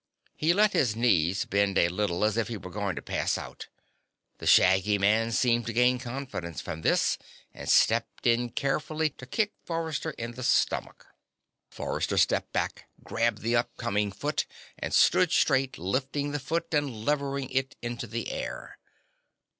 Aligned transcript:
He 0.35 0.51
let 0.51 0.73
his 0.73 0.95
knees 0.95 1.45
bend 1.45 1.77
a 1.77 1.87
little, 1.87 2.25
as 2.25 2.35
if 2.35 2.47
he 2.47 2.57
were 2.57 2.71
going 2.71 2.95
to 2.95 3.03
pass 3.03 3.37
out. 3.37 3.67
The 4.39 4.47
shaggy 4.47 4.97
man 4.97 5.31
seemed 5.31 5.67
to 5.67 5.73
gain 5.73 5.99
confidence 5.99 6.59
from 6.59 6.81
this, 6.81 7.19
and 7.53 7.69
stepped 7.69 8.25
in 8.25 8.49
carefully 8.49 9.11
to 9.11 9.27
kick 9.27 9.53
Forrester 9.63 10.09
in 10.17 10.31
the 10.31 10.41
stomach. 10.41 11.05
Forrester 11.69 12.17
stepped 12.17 12.51
back, 12.51 12.89
grabbed 13.03 13.43
the 13.43 13.55
upcoming 13.55 14.11
foot, 14.11 14.47
and 14.79 14.91
stood 14.91 15.31
straight, 15.31 15.77
lifting 15.77 16.31
the 16.31 16.39
foot 16.39 16.73
and 16.73 17.05
levering 17.05 17.51
it 17.51 17.75
into 17.83 18.07
the 18.07 18.31
air. 18.31 18.79